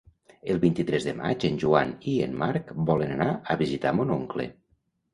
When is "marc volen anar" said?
2.47-3.31